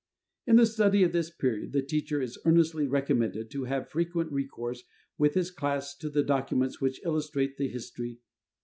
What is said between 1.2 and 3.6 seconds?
period the teacher is earnestly recommended